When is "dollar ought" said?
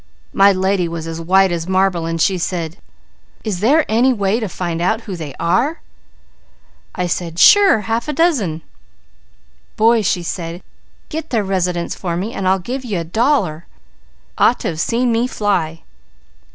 13.03-14.61